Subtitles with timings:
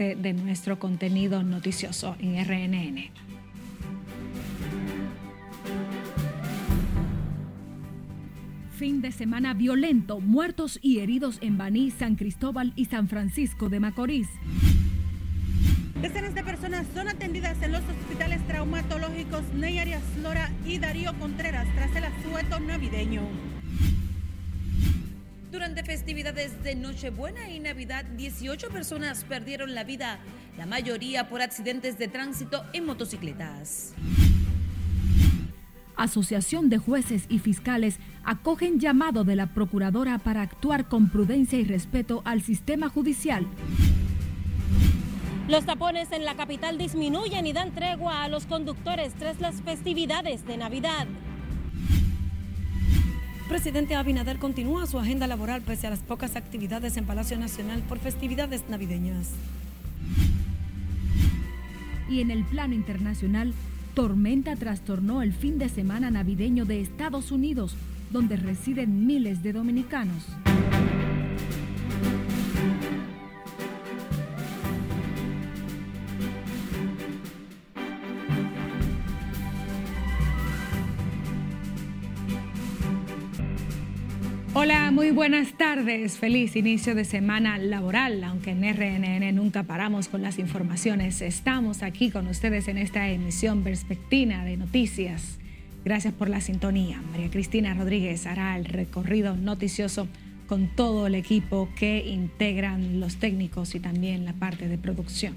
[0.00, 3.10] de nuestro contenido noticioso en RNN.
[8.78, 13.78] Fin de semana violento, muertos y heridos en Baní, San Cristóbal y San Francisco de
[13.78, 14.28] Macorís.
[16.00, 21.66] Decenas de personas son atendidas en los hospitales traumatológicos Ney Arias Lora y Darío Contreras
[21.74, 23.59] tras el asueto navideño.
[25.50, 30.20] Durante festividades de Nochebuena y Navidad, 18 personas perdieron la vida,
[30.56, 33.92] la mayoría por accidentes de tránsito en motocicletas.
[35.96, 41.64] Asociación de Jueces y Fiscales acogen llamado de la Procuradora para actuar con prudencia y
[41.64, 43.44] respeto al sistema judicial.
[45.48, 50.46] Los tapones en la capital disminuyen y dan tregua a los conductores tras las festividades
[50.46, 51.08] de Navidad.
[53.50, 57.98] Presidente Abinader continúa su agenda laboral pese a las pocas actividades en Palacio Nacional por
[57.98, 59.30] festividades navideñas.
[62.08, 63.52] Y en el plano internacional,
[63.94, 67.74] tormenta trastornó el fin de semana navideño de Estados Unidos,
[68.12, 70.28] donde residen miles de dominicanos.
[84.52, 86.18] Hola, muy buenas tardes.
[86.18, 88.24] Feliz inicio de semana laboral.
[88.24, 93.62] Aunque en RNN nunca paramos con las informaciones, estamos aquí con ustedes en esta emisión
[93.62, 95.38] Perspectina de Noticias.
[95.84, 97.00] Gracias por la sintonía.
[97.12, 100.08] María Cristina Rodríguez hará el recorrido noticioso
[100.48, 105.36] con todo el equipo que integran los técnicos y también la parte de producción.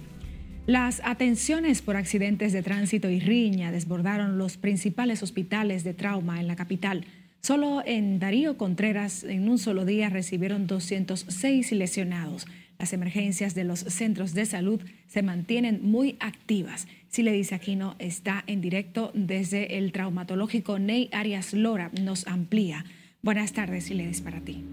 [0.65, 6.47] Las atenciones por accidentes de tránsito y riña desbordaron los principales hospitales de trauma en
[6.47, 7.05] la capital.
[7.45, 12.47] Solo en Darío Contreras, en un solo día, recibieron 206 lesionados.
[12.79, 16.87] Las emergencias de los centros de salud se mantienen muy activas.
[17.13, 21.91] dice Aquino está en directo desde el traumatológico Ney Arias Lora.
[22.01, 22.85] Nos amplía.
[23.21, 24.63] Buenas tardes, Siledis, para ti.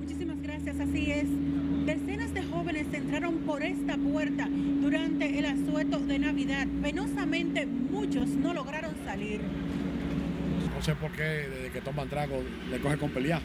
[0.00, 0.80] Muchísimas gracias.
[0.80, 1.26] Así es.
[1.84, 4.48] Decenas de jóvenes entraron por esta puerta
[4.80, 6.66] durante el asueto de Navidad.
[6.80, 9.42] Penosamente, muchos no lograron salir.
[10.74, 13.40] No sé por qué, desde que toman trago, le coge con pelear.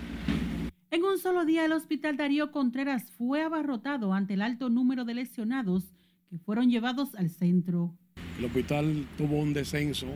[0.91, 5.13] En un solo día, el hospital Darío Contreras fue abarrotado ante el alto número de
[5.13, 5.94] lesionados
[6.29, 7.95] que fueron llevados al centro.
[8.38, 10.07] El hospital tuvo un descenso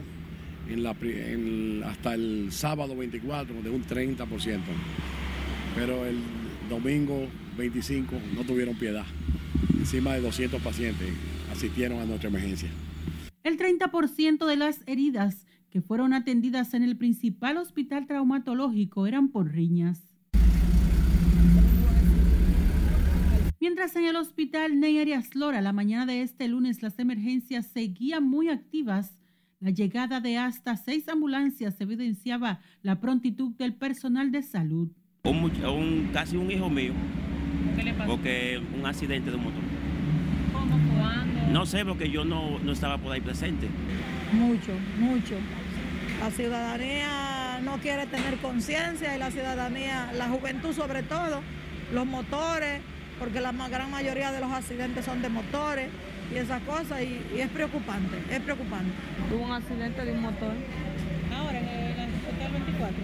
[0.67, 0.95] en la,
[1.87, 4.59] hasta el sábado 24 de un 30%,
[5.75, 6.17] pero el
[6.69, 9.05] domingo 25 no tuvieron piedad.
[9.77, 11.09] Encima de 200 pacientes
[11.51, 12.69] asistieron a nuestra emergencia.
[13.43, 15.45] El 30% de las heridas
[15.75, 19.99] que fueron atendidas en el principal hospital traumatológico eran por riñas.
[23.59, 28.23] Mientras en el hospital Ney Arias Lora, la mañana de este lunes, las emergencias seguían
[28.23, 29.19] muy activas,
[29.59, 34.87] la llegada de hasta seis ambulancias evidenciaba la prontitud del personal de salud.
[35.25, 36.93] Un, casi un hijo mío,
[37.75, 38.11] ¿Qué le pasó?
[38.11, 39.61] porque un accidente de motor.
[40.53, 40.77] ¿Cómo?
[40.97, 41.51] ¿Cuándo?
[41.51, 43.67] No sé, porque yo no, no estaba por ahí presente.
[44.31, 45.35] Mucho, mucho.
[46.19, 51.41] La ciudadanía no quiere tener conciencia y la ciudadanía, la juventud sobre todo,
[51.93, 52.81] los motores,
[53.19, 55.89] porque la gran mayoría de los accidentes son de motores
[56.33, 58.91] y esas cosas y, es preocupante, es preocupante.
[59.33, 60.53] Hubo un accidente de un motor.
[61.35, 62.95] Ahora en el hospital 24.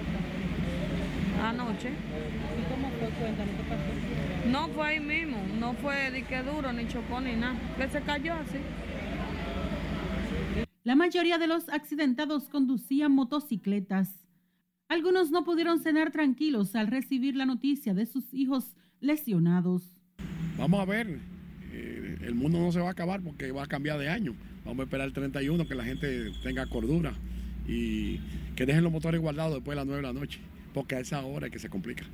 [1.44, 1.90] Anoche.
[1.90, 3.10] ¿Y cómo fue?
[3.10, 4.50] Cuéntanos, ¿qué pasó?
[4.50, 7.56] No fue ahí mismo, no fue de que duro, ni chocó, ni nada.
[7.78, 8.60] Que se cayó así.
[10.84, 14.10] La mayoría de los accidentados conducían motocicletas.
[14.88, 19.84] Algunos no pudieron cenar tranquilos al recibir la noticia de sus hijos lesionados.
[20.58, 21.20] Vamos a ver,
[21.72, 24.34] eh, el mundo no se va a acabar porque va a cambiar de año.
[24.66, 27.14] Vamos a esperar el 31, que la gente tenga cordura
[27.68, 28.18] y
[28.56, 30.40] que dejen los motores guardados después de las 9 de la noche,
[30.74, 32.06] porque a esa hora es que se complica.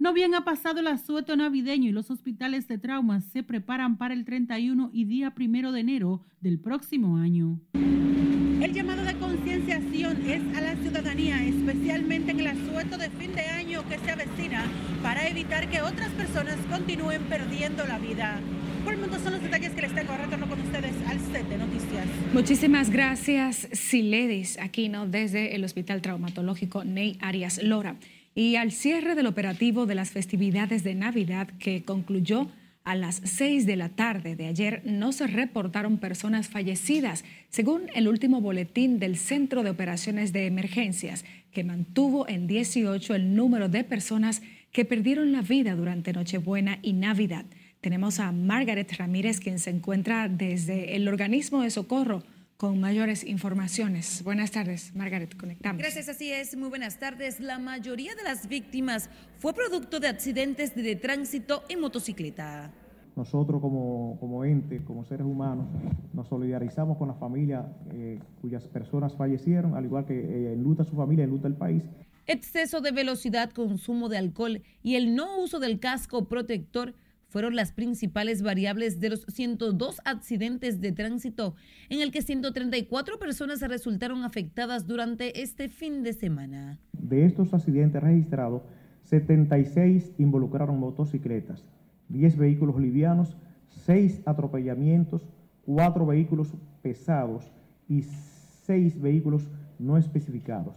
[0.00, 4.14] No bien ha pasado el asueto navideño y los hospitales de traumas se preparan para
[4.14, 7.58] el 31 y día primero de enero del próximo año.
[7.74, 13.40] El llamado de concienciación es a la ciudadanía, especialmente en el asueto de fin de
[13.40, 14.66] año que se avecina,
[15.02, 18.38] para evitar que otras personas continúen perdiendo la vida.
[18.84, 20.16] Por el momento son los detalles que les tengo.
[20.16, 22.06] Retorno con ustedes al set de noticias.
[22.32, 25.08] Muchísimas gracias, Siledis, aquí ¿no?
[25.08, 27.96] desde el Hospital Traumatológico Ney Arias Lora
[28.38, 32.48] y al cierre del operativo de las festividades de Navidad que concluyó
[32.84, 38.06] a las 6 de la tarde de ayer no se reportaron personas fallecidas, según el
[38.06, 43.82] último boletín del Centro de Operaciones de Emergencias, que mantuvo en 18 el número de
[43.82, 44.40] personas
[44.70, 47.44] que perdieron la vida durante Nochebuena y Navidad.
[47.80, 52.22] Tenemos a Margaret Ramírez, quien se encuentra desde el organismo de socorro
[52.58, 54.24] con mayores informaciones.
[54.24, 55.80] Buenas tardes, Margaret, conectamos.
[55.80, 56.56] Gracias, así es.
[56.56, 57.38] Muy buenas tardes.
[57.38, 59.08] La mayoría de las víctimas
[59.38, 62.72] fue producto de accidentes de tránsito en motocicleta.
[63.14, 65.68] Nosotros como, como ente, como seres humanos,
[66.12, 70.96] nos solidarizamos con la familia eh, cuyas personas fallecieron, al igual que eh, enluta su
[70.96, 71.84] familia, enluta el país.
[72.26, 76.94] Exceso de velocidad, consumo de alcohol y el no uso del casco protector
[77.28, 81.54] fueron las principales variables de los 102 accidentes de tránsito,
[81.88, 86.78] en el que 134 personas resultaron afectadas durante este fin de semana.
[86.92, 88.62] De estos accidentes registrados,
[89.04, 91.62] 76 involucraron motocicletas,
[92.08, 93.36] 10 vehículos livianos,
[93.84, 95.22] 6 atropellamientos,
[95.66, 97.50] 4 vehículos pesados
[97.88, 99.48] y 6 vehículos
[99.78, 100.76] no especificados,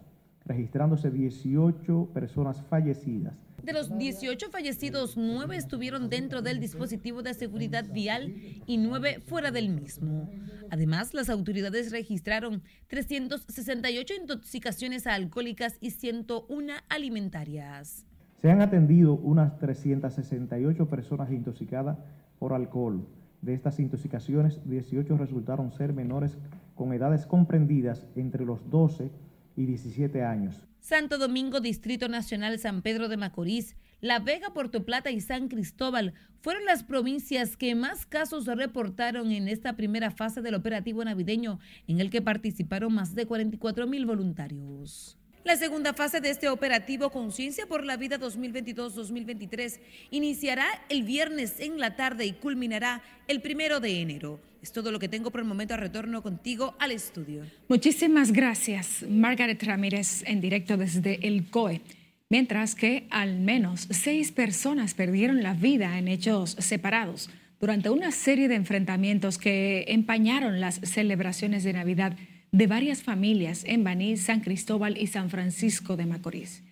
[0.52, 3.34] registrándose 18 personas fallecidas.
[3.64, 8.34] De los 18 fallecidos, 9 estuvieron dentro del dispositivo de seguridad vial
[8.66, 10.30] y 9 fuera del mismo.
[10.70, 18.06] Además, las autoridades registraron 368 intoxicaciones alcohólicas y 101 alimentarias.
[18.42, 21.98] Se han atendido unas 368 personas intoxicadas
[22.40, 23.08] por alcohol.
[23.42, 26.38] De estas intoxicaciones, 18 resultaron ser menores
[26.76, 30.56] con edades comprendidas entre los 12 y 17 años.
[30.80, 36.14] Santo Domingo, Distrito Nacional San Pedro de Macorís, La Vega, Puerto Plata y San Cristóbal
[36.42, 42.00] fueron las provincias que más casos reportaron en esta primera fase del operativo navideño, en
[42.00, 45.21] el que participaron más de 44 mil voluntarios.
[45.44, 49.80] La segunda fase de este operativo Conciencia por la Vida 2022-2023
[50.12, 54.40] iniciará el viernes en la tarde y culminará el primero de enero.
[54.62, 55.76] Es todo lo que tengo por el momento.
[55.76, 57.44] Retorno contigo al estudio.
[57.68, 61.82] Muchísimas gracias, Margaret Ramírez, en directo desde el COE.
[62.30, 68.48] Mientras que al menos seis personas perdieron la vida en hechos separados durante una serie
[68.48, 72.16] de enfrentamientos que empañaron las celebraciones de Navidad
[72.52, 76.64] de varias familias en Baní, San Cristóbal y San Francisco de Macorís.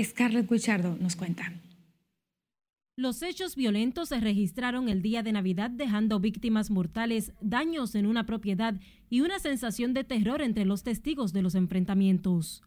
[0.00, 1.52] Scarlett Guichardo nos cuenta.
[2.96, 8.24] Los hechos violentos se registraron el día de Navidad dejando víctimas mortales, daños en una
[8.24, 8.74] propiedad
[9.10, 12.62] y una sensación de terror entre los testigos de los enfrentamientos.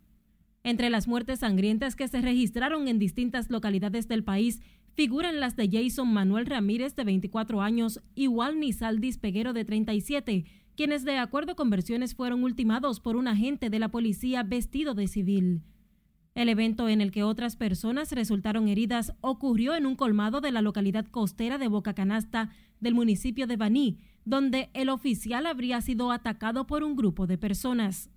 [0.63, 4.61] Entre las muertes sangrientas que se registraron en distintas localidades del país
[4.93, 10.45] figuran las de Jason Manuel Ramírez de 24 años y Walny Saldis Peguero de 37,
[10.75, 15.07] quienes de acuerdo con versiones fueron ultimados por un agente de la policía vestido de
[15.07, 15.61] civil.
[16.35, 20.63] El evento en el que otras personas resultaron heridas ocurrió en un colmado de la
[20.63, 22.49] localidad costera de Boca Canasta
[22.79, 28.09] del municipio de Baní, donde el oficial habría sido atacado por un grupo de personas.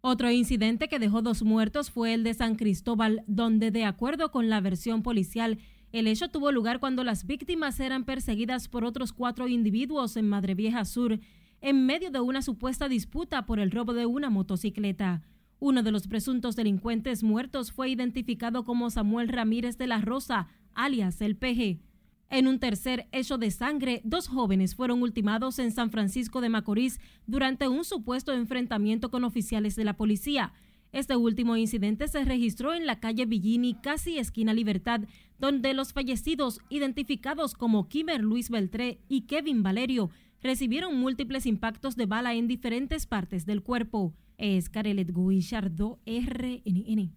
[0.00, 4.48] Otro incidente que dejó dos muertos fue el de San Cristóbal, donde de acuerdo con
[4.48, 5.58] la versión policial,
[5.92, 10.84] el hecho tuvo lugar cuando las víctimas eran perseguidas por otros cuatro individuos en Madrevieja
[10.84, 11.20] Sur
[11.60, 15.22] en medio de una supuesta disputa por el robo de una motocicleta.
[15.58, 21.20] Uno de los presuntos delincuentes muertos fue identificado como Samuel Ramírez de la Rosa, alias
[21.20, 21.80] el Peje.
[22.28, 27.00] En un tercer hecho de sangre, dos jóvenes fueron ultimados en San Francisco de Macorís
[27.26, 30.52] durante un supuesto enfrentamiento con oficiales de la policía.
[30.92, 35.02] Este último incidente se registró en la calle Villini, casi esquina Libertad,
[35.38, 40.10] donde los fallecidos, identificados como Kimmer Luis Beltré y Kevin Valerio,
[40.42, 44.14] recibieron múltiples impactos de bala en diferentes partes del cuerpo.
[44.38, 47.12] Es Carelet Guillardo, RNN.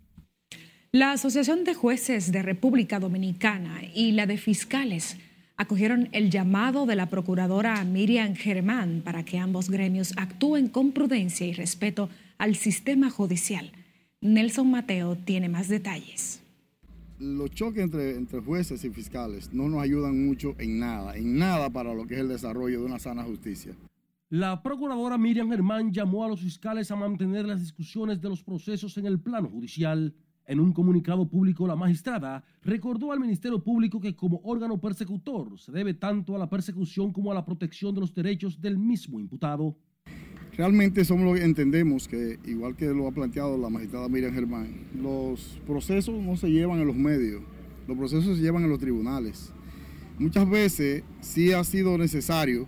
[0.91, 5.17] La Asociación de Jueces de República Dominicana y la de Fiscales
[5.55, 11.45] acogieron el llamado de la procuradora Miriam Germán para que ambos gremios actúen con prudencia
[11.45, 13.71] y respeto al sistema judicial.
[14.21, 16.38] Nelson Mateo tiene más detalles
[17.19, 21.69] los choques entre, entre jueces y fiscales no nos ayudan mucho en nada, en nada
[21.69, 23.75] para lo que es el desarrollo de una sana justicia.
[24.29, 28.97] La procuradora Miriam Germán llamó a los fiscales a mantener las discusiones de los procesos
[28.97, 30.13] en el plano judicial.
[30.45, 35.71] En un comunicado público, la magistrada recordó al Ministerio Público que como órgano persecutor se
[35.71, 39.75] debe tanto a la persecución como a la protección de los derechos del mismo imputado.
[40.59, 44.67] Realmente somos lo que entendemos que, igual que lo ha planteado la magistrada Miriam Germán,
[44.93, 47.41] los procesos no se llevan en los medios,
[47.87, 49.53] los procesos se llevan en los tribunales.
[50.17, 52.67] Muchas veces sí ha sido necesario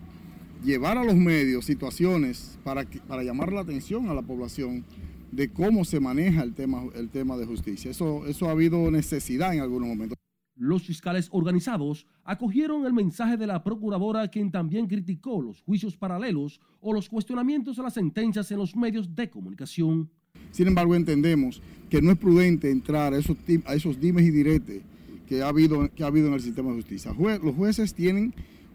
[0.63, 4.85] llevar a los medios situaciones para, para llamar la atención a la población
[5.33, 7.91] de cómo se maneja el tema, el tema de justicia.
[7.91, 10.20] Eso, eso ha habido necesidad en algunos momentos.
[10.61, 16.59] Los fiscales organizados acogieron el mensaje de la procuradora quien también criticó los juicios paralelos
[16.81, 20.07] o los cuestionamientos a las sentencias en los medios de comunicación.
[20.51, 24.83] Sin embargo, entendemos que no es prudente entrar a esos, dimes y diretes
[25.25, 27.11] que ha habido, que ha habido en el sistema de justicia.
[27.17, 28.31] los jueces tienen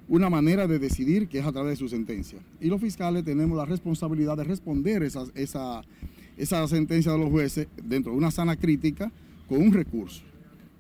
[0.09, 2.41] una manera de decidir que es a través de su sentencia.
[2.61, 8.19] Y los fiscales tenemos la responsabilidad de responder esa sentencia de los jueces dentro de
[8.19, 9.13] una sana crítica
[9.49, 10.25] con un recurso,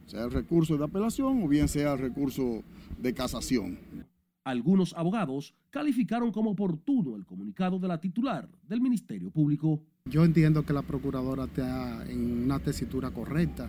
[0.07, 2.63] sea el recurso de apelación o bien sea el recurso
[2.99, 3.79] de casación.
[4.45, 9.81] Algunos abogados calificaron como oportuno el comunicado de la titular del Ministerio Público.
[10.05, 13.69] Yo entiendo que la procuradora está en una tesitura correcta.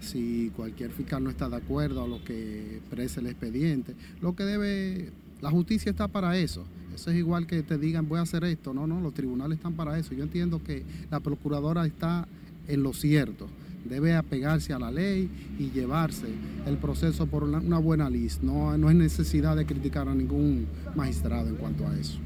[0.00, 4.44] Si cualquier fiscal no está de acuerdo a lo que expresa el expediente, lo que
[4.44, 5.10] debe,
[5.40, 6.64] la justicia está para eso.
[6.94, 8.72] Eso es igual que te digan voy a hacer esto.
[8.72, 10.14] No, no, los tribunales están para eso.
[10.14, 12.28] Yo entiendo que la procuradora está
[12.68, 13.48] en lo cierto
[13.84, 16.28] debe apegarse a la ley y llevarse
[16.66, 18.44] el proceso por una, buena lista.
[18.44, 22.18] No, no hay necesidad de criticar a ningún magistrado en cuanto a eso.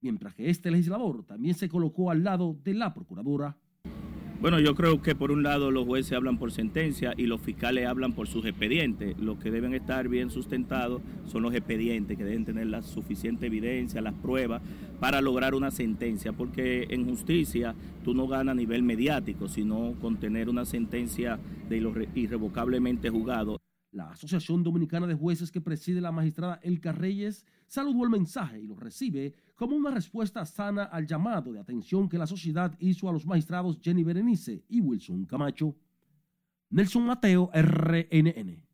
[0.00, 3.56] Mientras que este legislador también se colocó al lado de la procuradora
[4.40, 7.88] bueno, yo creo que por un lado los jueces hablan por sentencia y los fiscales
[7.88, 9.18] hablan por sus expedientes.
[9.18, 14.00] Los que deben estar bien sustentados son los expedientes, que deben tener la suficiente evidencia,
[14.00, 14.62] las pruebas
[15.00, 17.74] para lograr una sentencia, porque en justicia
[18.04, 21.38] tú no ganas a nivel mediático, sino con tener una sentencia
[21.68, 23.58] de lo irrevocablemente juzgado.
[23.90, 28.66] La Asociación Dominicana de Jueces que preside la magistrada Elka Reyes saludó el mensaje y
[28.66, 33.12] lo recibe como una respuesta sana al llamado de atención que la sociedad hizo a
[33.12, 35.74] los magistrados Jenny Berenice y Wilson Camacho.
[36.70, 38.67] Nelson Mateo, RNN.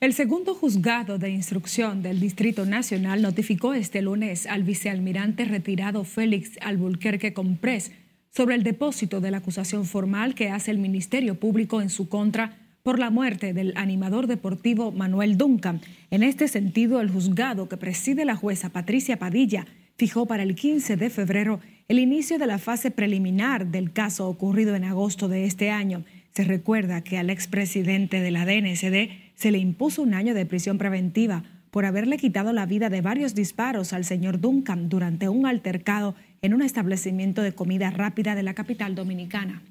[0.00, 6.52] El segundo juzgado de instrucción del Distrito Nacional notificó este lunes al vicealmirante retirado Félix
[6.60, 7.90] Albuquerque Comprés
[8.30, 12.58] sobre el depósito de la acusación formal que hace el Ministerio Público en su contra
[12.84, 15.80] por la muerte del animador deportivo Manuel Duncan.
[16.12, 20.96] En este sentido, el juzgado que preside la jueza Patricia Padilla fijó para el 15
[20.96, 25.70] de febrero el inicio de la fase preliminar del caso ocurrido en agosto de este
[25.70, 26.04] año.
[26.36, 30.78] Se recuerda que al expresidente de la DNCD se le impuso un año de prisión
[30.78, 36.16] preventiva por haberle quitado la vida de varios disparos al señor Duncan durante un altercado
[36.42, 39.62] en un establecimiento de comida rápida de la capital dominicana.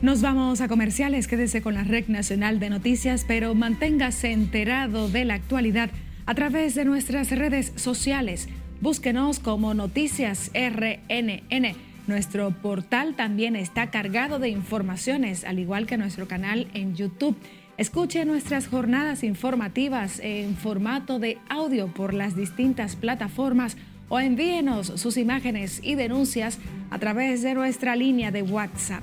[0.00, 5.24] Nos vamos a comerciales, quédese con la Red Nacional de Noticias, pero manténgase enterado de
[5.24, 5.90] la actualidad
[6.26, 8.48] a través de nuestras redes sociales.
[8.80, 11.91] Búsquenos como Noticias RNN.
[12.06, 17.36] Nuestro portal también está cargado de informaciones, al igual que nuestro canal en YouTube.
[17.76, 23.76] Escuche nuestras jornadas informativas en formato de audio por las distintas plataformas
[24.08, 26.58] o envíenos sus imágenes y denuncias
[26.90, 29.02] a través de nuestra línea de WhatsApp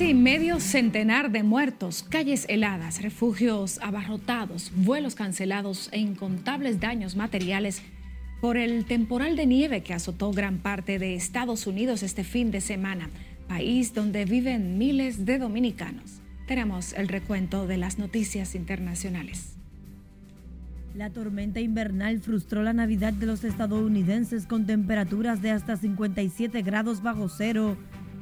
[0.00, 7.82] Casi medio centenar de muertos, calles heladas, refugios abarrotados, vuelos cancelados e incontables daños materiales
[8.40, 12.62] por el temporal de nieve que azotó gran parte de Estados Unidos este fin de
[12.62, 13.10] semana,
[13.46, 16.22] país donde viven miles de dominicanos.
[16.48, 19.56] Tenemos el recuento de las noticias internacionales.
[20.94, 27.02] La tormenta invernal frustró la Navidad de los estadounidenses con temperaturas de hasta 57 grados
[27.02, 27.76] bajo cero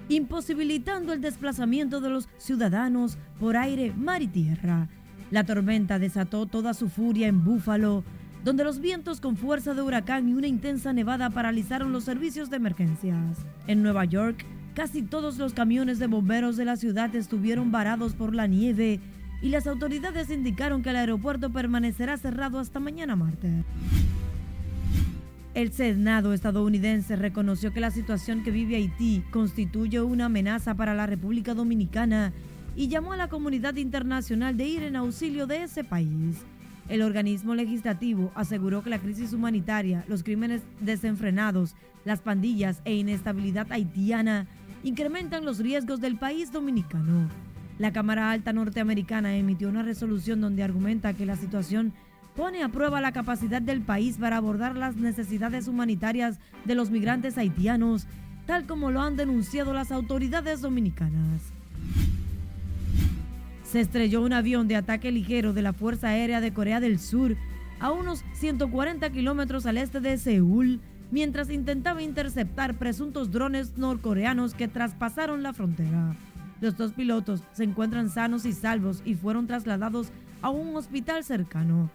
[0.09, 4.89] imposibilitando el desplazamiento de los ciudadanos por aire, mar y tierra.
[5.31, 8.05] La tormenta desató toda su furia en Búfalo,
[8.45, 12.57] donde los vientos con fuerza de huracán y una intensa nevada paralizaron los servicios de
[12.57, 13.39] emergencias.
[13.67, 18.35] En Nueva York, casi todos los camiones de bomberos de la ciudad estuvieron varados por
[18.35, 19.01] la nieve
[19.43, 23.65] y las autoridades indicaron que el aeropuerto permanecerá cerrado hasta mañana martes.
[25.59, 31.05] El Senado estadounidense reconoció que la situación que vive Haití constituye una amenaza para la
[31.05, 32.33] República Dominicana
[32.77, 36.37] y llamó a la comunidad internacional de ir en auxilio de ese país.
[36.89, 41.75] El organismo legislativo aseguró que la crisis humanitaria, los crímenes desenfrenados,
[42.05, 44.47] las pandillas e inestabilidad haitiana
[44.85, 47.29] incrementan los riesgos del país dominicano.
[47.81, 51.95] La Cámara Alta norteamericana emitió una resolución donde argumenta que la situación
[52.39, 57.37] pone a prueba la capacidad del país para abordar las necesidades humanitarias de los migrantes
[57.37, 58.07] haitianos,
[58.47, 61.43] tal como lo han denunciado las autoridades dominicanas.
[63.65, 67.37] Se estrelló un avión de ataque ligero de la Fuerza Aérea de Corea del Sur
[67.81, 70.79] a unos 140 kilómetros al este de Seúl,
[71.11, 76.15] mientras intentaba interceptar presuntos drones norcoreanos que traspasaron la frontera.
[76.61, 81.91] Los dos pilotos se encuentran sanos y salvos y fueron trasladados a un hospital cercano.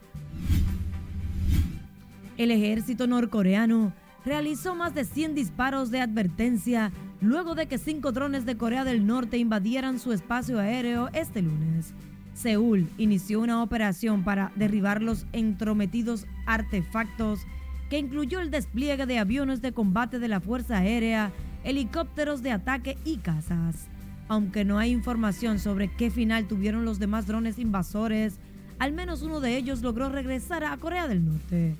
[2.37, 3.93] El ejército norcoreano
[4.25, 9.05] realizó más de 100 disparos de advertencia luego de que cinco drones de Corea del
[9.07, 11.93] Norte invadieran su espacio aéreo este lunes.
[12.33, 17.41] Seúl inició una operación para derribar los entrometidos artefactos
[17.89, 21.31] que incluyó el despliegue de aviones de combate de la Fuerza Aérea,
[21.63, 23.87] helicópteros de ataque y cazas.
[24.33, 28.39] Aunque no hay información sobre qué final tuvieron los demás drones invasores,
[28.79, 31.75] al menos uno de ellos logró regresar a Corea del Norte.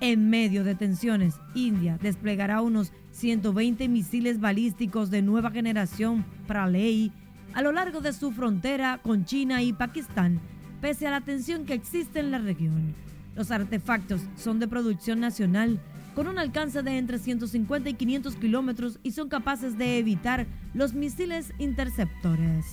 [0.00, 7.12] En medio de tensiones, India desplegará unos 120 misiles balísticos de nueva generación para ley
[7.52, 10.40] a lo largo de su frontera con China y Pakistán,
[10.80, 12.94] pese a la tensión que existe en la región.
[13.36, 15.78] Los artefactos son de producción nacional,
[16.18, 20.92] con un alcance de entre 150 y 500 kilómetros y son capaces de evitar los
[20.92, 22.66] misiles interceptores.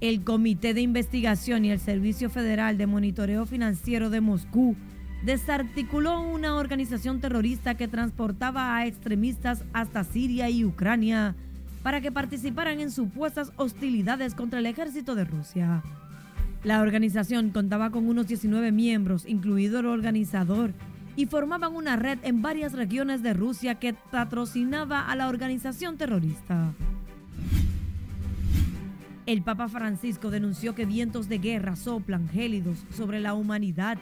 [0.00, 4.74] El Comité de Investigación y el Servicio Federal de Monitoreo Financiero de Moscú
[5.24, 11.36] desarticuló una organización terrorista que transportaba a extremistas hasta Siria y Ucrania
[11.84, 15.84] para que participaran en supuestas hostilidades contra el ejército de Rusia.
[16.64, 20.74] La organización contaba con unos 19 miembros, incluido el organizador,
[21.20, 26.72] y formaban una red en varias regiones de Rusia que patrocinaba a la organización terrorista.
[29.26, 33.98] El Papa Francisco denunció que vientos de guerra soplan gélidos sobre la humanidad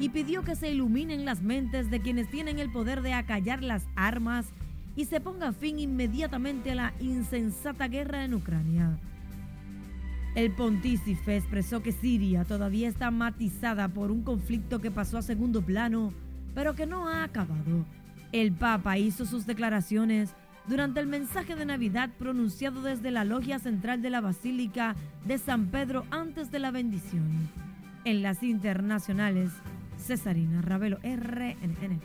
[0.00, 3.86] y pidió que se iluminen las mentes de quienes tienen el poder de acallar las
[3.94, 4.46] armas
[4.96, 8.98] y se ponga fin inmediatamente a la insensata guerra en Ucrania.
[10.34, 15.60] El pontífice expresó que Siria todavía está matizada por un conflicto que pasó a segundo
[15.60, 16.14] plano,
[16.54, 17.84] pero que no ha acabado.
[18.32, 20.34] El Papa hizo sus declaraciones
[20.66, 24.96] durante el mensaje de Navidad pronunciado desde la logia central de la Basílica
[25.26, 27.50] de San Pedro antes de la bendición.
[28.04, 29.50] En las internacionales,
[29.98, 32.00] Cesarina Ravelo, RNN.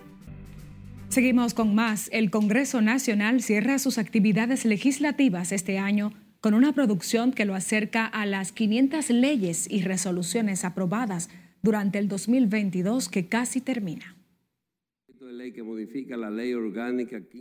[1.09, 2.09] Seguimos con más.
[2.13, 8.05] El Congreso Nacional cierra sus actividades legislativas este año con una producción que lo acerca
[8.05, 11.29] a las 500 leyes y resoluciones aprobadas
[11.61, 14.18] durante el 2022 que casi termina.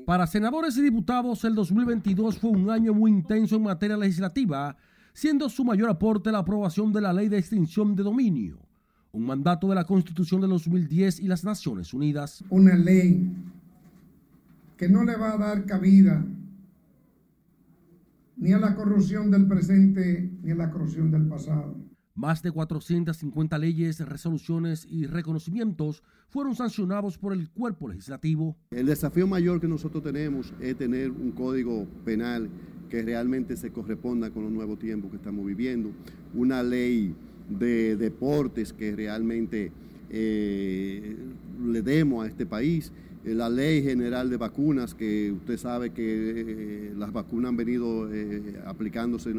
[0.06, 4.76] Para senadores y diputados, el 2022 fue un año muy intenso en materia legislativa,
[5.12, 8.68] siendo su mayor aporte la aprobación de la ley de extinción de dominio
[9.12, 12.44] un mandato de la Constitución de 2010 y las Naciones Unidas.
[12.50, 13.32] Una ley
[14.76, 16.24] que no le va a dar cabida
[18.37, 21.74] ni a la corrupción del presente ni a la corrupción del pasado.
[22.18, 28.57] Más de 450 leyes, resoluciones y reconocimientos fueron sancionados por el cuerpo legislativo.
[28.72, 32.50] El desafío mayor que nosotros tenemos es tener un código penal
[32.90, 35.92] que realmente se corresponda con los nuevos tiempos que estamos viviendo,
[36.35, 37.14] una ley
[37.48, 39.70] de deportes que realmente
[40.11, 41.16] eh,
[41.64, 42.90] le demos a este país.
[43.24, 48.11] Eh, la ley general de vacunas, que usted sabe que eh, las vacunas han venido
[48.66, 49.33] aplicándose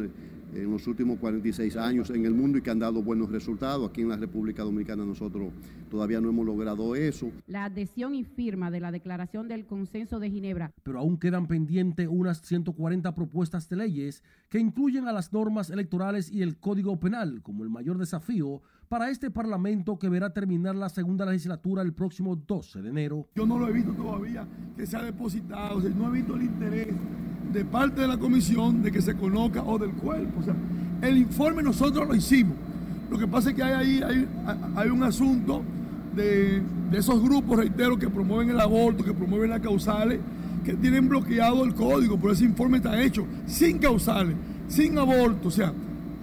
[0.54, 3.88] en los últimos 46 años en el mundo y que han dado buenos resultados.
[3.88, 5.52] Aquí en la República Dominicana nosotros
[5.90, 7.30] todavía no hemos logrado eso.
[7.46, 10.72] La adhesión y firma de la Declaración del Consenso de Ginebra.
[10.82, 16.30] Pero aún quedan pendientes unas 140 propuestas de leyes que incluyen a las normas electorales
[16.30, 20.88] y el Código Penal como el mayor desafío para este Parlamento que verá terminar la
[20.88, 23.28] segunda legislatura el próximo 12 de enero.
[23.36, 26.88] Yo no lo he visto todavía que se ha depositado, no he visto el interés
[27.52, 30.40] de parte de la comisión de que se conozca o del cuerpo.
[30.40, 30.54] O sea,
[31.02, 32.54] el informe nosotros lo hicimos.
[33.10, 34.28] Lo que pasa es que hay ahí
[34.76, 35.62] hay, un asunto
[36.14, 40.20] de, esos grupos, reitero, que promueven el aborto, que promueven las causales,
[40.64, 44.36] que tienen bloqueado el código, pero ese informe está hecho sin causales,
[44.68, 45.72] sin aborto, o sea,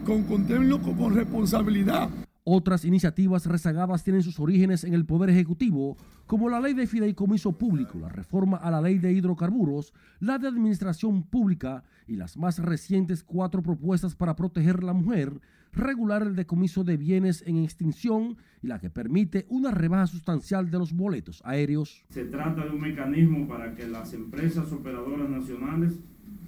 [0.05, 2.09] con, con, con responsabilidad.
[2.45, 7.57] Otras iniciativas rezagadas tienen sus orígenes en el Poder Ejecutivo, como la ley de fideicomiso
[7.57, 12.59] público, la reforma a la ley de hidrocarburos, la de administración pública y las más
[12.59, 15.39] recientes cuatro propuestas para proteger la mujer,
[15.71, 20.77] regular el decomiso de bienes en extinción y la que permite una rebaja sustancial de
[20.77, 22.03] los boletos aéreos.
[22.09, 25.93] Se trata de un mecanismo para que las empresas operadoras nacionales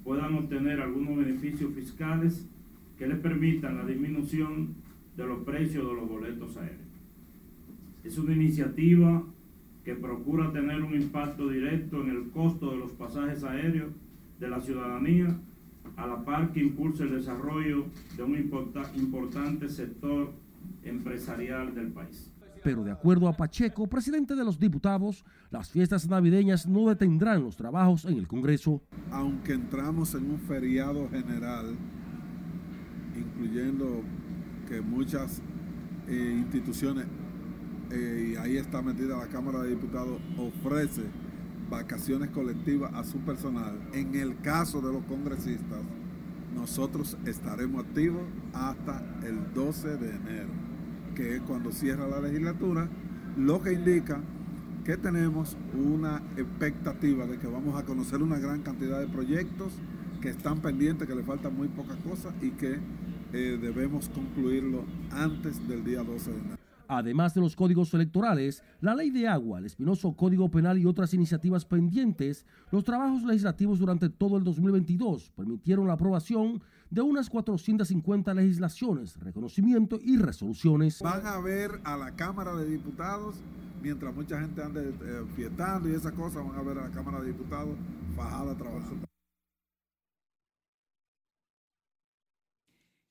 [0.04, 2.46] puedan obtener algunos beneficios fiscales
[2.98, 4.76] que les permitan la disminución
[5.16, 6.82] de los precios de los boletos aéreos.
[8.04, 9.24] Es una iniciativa
[9.84, 13.92] que procura tener un impacto directo en el costo de los pasajes aéreos
[14.40, 15.36] de la ciudadanía,
[15.98, 20.32] a la par que impulsa el desarrollo de un importante sector
[20.84, 22.32] empresarial del país.
[22.64, 27.56] Pero de acuerdo a Pacheco, presidente de los diputados, las fiestas navideñas no detendrán los
[27.56, 28.82] trabajos en el Congreso.
[29.12, 31.76] Aunque entramos en un feriado general,
[33.18, 34.02] incluyendo
[34.68, 35.42] que muchas
[36.08, 37.06] eh, instituciones,
[37.92, 41.04] eh, y ahí está metida la Cámara de Diputados, ofrece
[41.70, 43.78] vacaciones colectivas a su personal.
[43.94, 45.80] En el caso de los congresistas,
[46.56, 48.24] nosotros estaremos activos
[48.54, 50.50] hasta el 12 de enero,
[51.16, 52.88] que es cuando cierra la legislatura,
[53.38, 54.20] lo que indica
[54.84, 59.74] que tenemos una expectativa de que vamos a conocer una gran cantidad de proyectos
[60.22, 62.80] que están pendientes, que le faltan muy pocas cosas y que
[63.32, 66.59] eh, debemos concluirlo antes del día 12 de enero.
[66.92, 71.14] Además de los códigos electorales, la ley de agua, el espinoso código penal y otras
[71.14, 78.34] iniciativas pendientes, los trabajos legislativos durante todo el 2022 permitieron la aprobación de unas 450
[78.34, 81.00] legislaciones, reconocimiento y resoluciones.
[81.04, 83.36] Van a ver a la Cámara de Diputados,
[83.84, 87.22] mientras mucha gente ande eh, fiestando y esas cosas, van a ver a la Cámara
[87.22, 87.76] de Diputados
[88.16, 89.09] fajada trabajando.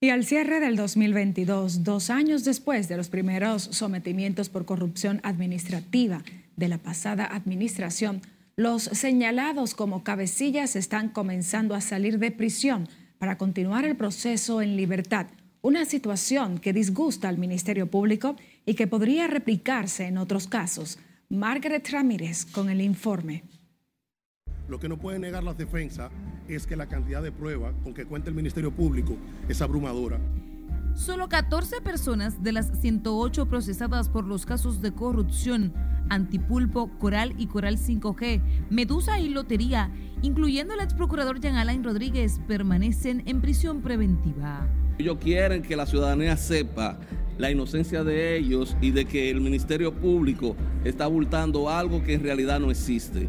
[0.01, 6.23] Y al cierre del 2022, dos años después de los primeros sometimientos por corrupción administrativa
[6.55, 8.23] de la pasada administración,
[8.55, 14.77] los señalados como cabecillas están comenzando a salir de prisión para continuar el proceso en
[14.77, 15.27] libertad,
[15.63, 21.01] una situación que disgusta al Ministerio Público y que podría replicarse en otros casos.
[21.29, 23.43] Margaret Ramírez con el informe.
[24.69, 26.11] Lo que no puede negar las defensas
[26.47, 29.17] es que la cantidad de pruebas con que cuenta el Ministerio Público
[29.49, 30.19] es abrumadora.
[30.95, 35.73] Solo 14 personas de las 108 procesadas por los casos de corrupción,
[36.11, 39.91] Antipulpo, Coral y Coral 5G, Medusa y Lotería,
[40.23, 44.67] incluyendo el ex procurador Jean Alain Rodríguez, permanecen en prisión preventiva.
[44.99, 46.99] Ellos quieren que la ciudadanía sepa
[47.39, 52.23] la inocencia de ellos y de que el Ministerio Público está abultando algo que en
[52.23, 53.29] realidad no existe.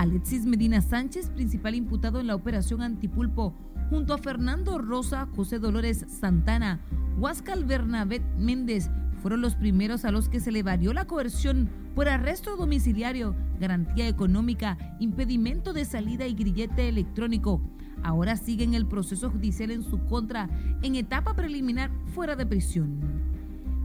[0.00, 3.52] Alexis Medina Sánchez, principal imputado en la operación Antipulpo,
[3.90, 6.80] junto a Fernando Rosa, José Dolores Santana,
[7.18, 8.88] Huáscal Bernabé Méndez,
[9.20, 14.08] fueron los primeros a los que se le varió la coerción por arresto domiciliario, garantía
[14.08, 17.60] económica, impedimento de salida y grillete electrónico.
[18.02, 20.48] Ahora siguen el proceso judicial en su contra
[20.80, 23.19] en etapa preliminar fuera de prisión.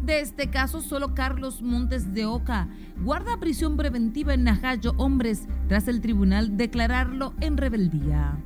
[0.05, 2.67] De este caso, solo Carlos Montes de Oca
[3.03, 8.37] guarda prisión preventiva en Najayo Hombres tras el tribunal declararlo en rebeldía.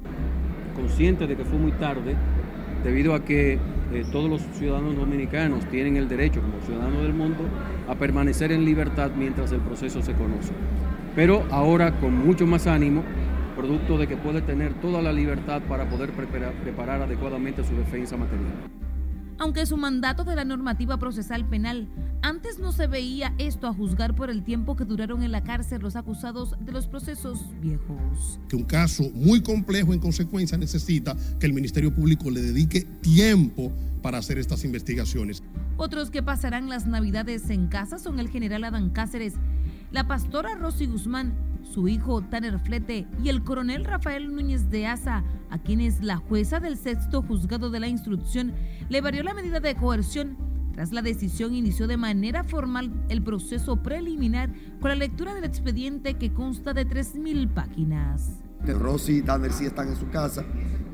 [0.74, 2.15] Consciente de que fue muy tarde,
[2.86, 3.56] debido a que
[3.91, 7.43] eh, todos los ciudadanos dominicanos tienen el derecho, como ciudadanos del mundo,
[7.89, 10.54] a permanecer en libertad mientras el proceso se conoce.
[11.13, 13.04] Pero ahora con mucho más ánimo,
[13.58, 18.15] producto de que puede tener toda la libertad para poder preparar, preparar adecuadamente su defensa
[18.15, 18.54] material
[19.39, 21.88] aunque su mandato de la normativa procesal penal
[22.21, 25.82] antes no se veía esto a juzgar por el tiempo que duraron en la cárcel
[25.82, 28.39] los acusados de los procesos viejos.
[28.49, 33.71] Que un caso muy complejo en consecuencia necesita que el Ministerio Público le dedique tiempo
[34.02, 35.43] para hacer estas investigaciones.
[35.78, 39.36] Otros que pasarán las navidades en casa son el general Adán Cáceres,
[39.91, 41.34] la pastora Rosy Guzmán,
[41.71, 46.60] su hijo Tanner Flete y el coronel Rafael Núñez de Asa, a quienes la jueza
[46.60, 48.53] del sexto juzgado de la instrucción
[48.89, 50.38] le varió la medida de coerción.
[50.73, 56.15] Tras la decisión inició de manera formal el proceso preliminar con la lectura del expediente
[56.15, 58.39] que consta de 3.000 páginas.
[58.65, 60.45] Rosy y Tanner sí están en su casa.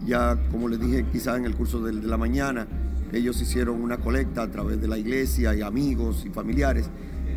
[0.06, 2.68] Ya, como les dije, quizá en el curso de la mañana,
[3.12, 6.90] ellos hicieron una colecta a través de la iglesia y amigos y familiares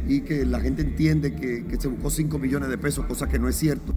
[0.08, 3.38] y que la gente entiende que, que se buscó 5 millones de pesos, cosa que
[3.38, 3.94] no es cierto.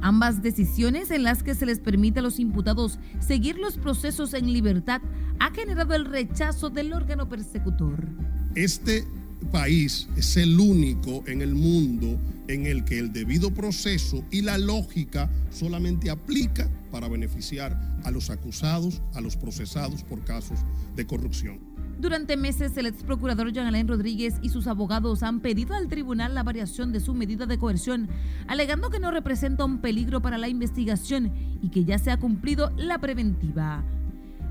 [0.00, 4.52] Ambas decisiones en las que se les permite a los imputados seguir los procesos en
[4.52, 5.00] libertad
[5.40, 8.06] ha generado el rechazo del órgano persecutor.
[8.54, 9.04] Este
[9.50, 14.58] país es el único en el mundo en el que el debido proceso y la
[14.58, 20.58] lógica solamente aplica para beneficiar a los acusados, a los procesados por casos
[20.94, 21.65] de corrupción.
[21.98, 26.34] Durante meses, el ex procurador Jean Alain Rodríguez y sus abogados han pedido al tribunal
[26.34, 28.08] la variación de su medida de coerción,
[28.48, 31.32] alegando que no representa un peligro para la investigación
[31.62, 33.82] y que ya se ha cumplido la preventiva.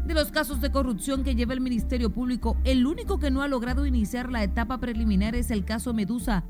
[0.08, 3.48] De los casos de corrupción que lleva el Ministerio Público, el único que no ha
[3.48, 6.44] logrado iniciar la etapa preliminar es el caso Medusa.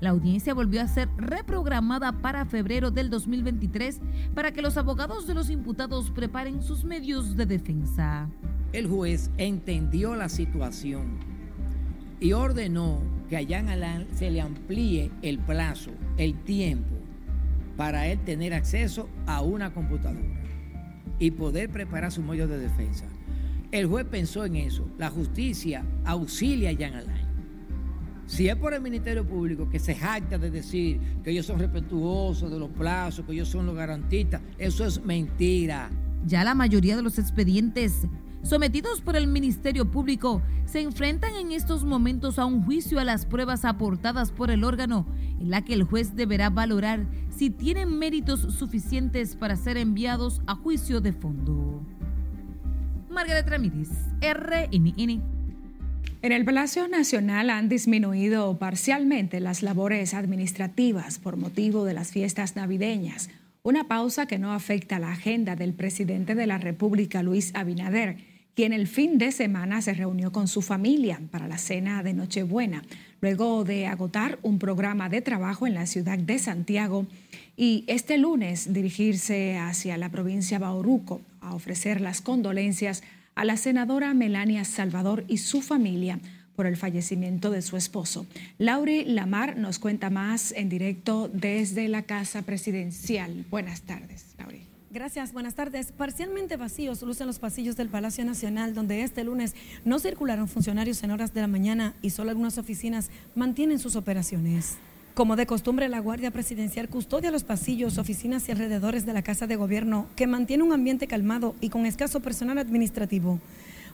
[0.00, 4.00] La audiencia volvió a ser reprogramada para febrero del 2023
[4.34, 8.28] para que los abogados de los imputados preparen sus medios de defensa
[8.72, 11.18] el juez entendió la situación
[12.20, 16.96] y ordenó que a Jan Alain se le amplíe el plazo, el tiempo,
[17.76, 20.40] para él tener acceso a una computadora
[21.18, 23.06] y poder preparar su medio de defensa.
[23.70, 24.86] El juez pensó en eso.
[24.98, 27.26] La justicia auxilia a Jan Alain.
[28.26, 32.50] Si es por el Ministerio Público que se jacta de decir que ellos son respetuosos
[32.50, 35.90] de los plazos, que ellos son los garantistas, eso es mentira.
[36.24, 38.06] Ya la mayoría de los expedientes
[38.42, 43.26] sometidos por el Ministerio Público, se enfrentan en estos momentos a un juicio a las
[43.26, 45.06] pruebas aportadas por el órgano,
[45.40, 50.54] en la que el juez deberá valorar si tienen méritos suficientes para ser enviados a
[50.54, 51.82] juicio de fondo.
[53.10, 55.22] Margaret Ramírez, RNN.
[56.22, 62.54] En el Palacio Nacional han disminuido parcialmente las labores administrativas por motivo de las fiestas
[62.54, 63.28] navideñas,
[63.64, 68.72] una pausa que no afecta la agenda del presidente de la República, Luis Abinader, quien
[68.72, 72.82] el fin de semana se reunió con su familia para la cena de Nochebuena,
[73.20, 77.06] luego de agotar un programa de trabajo en la ciudad de Santiago
[77.56, 83.02] y este lunes dirigirse hacia la provincia Bauruco a ofrecer las condolencias
[83.34, 86.18] a la senadora Melania Salvador y su familia
[86.54, 88.26] por el fallecimiento de su esposo.
[88.58, 93.46] Lauri Lamar nos cuenta más en directo desde la Casa Presidencial.
[93.50, 94.71] Buenas tardes, Lauri.
[94.92, 95.90] Gracias, buenas tardes.
[95.90, 99.54] Parcialmente vacíos lucen los pasillos del Palacio Nacional, donde este lunes
[99.86, 104.76] no circularon funcionarios en horas de la mañana y solo algunas oficinas mantienen sus operaciones.
[105.14, 109.46] Como de costumbre, la Guardia Presidencial custodia los pasillos, oficinas y alrededores de la Casa
[109.46, 113.40] de Gobierno, que mantiene un ambiente calmado y con escaso personal administrativo.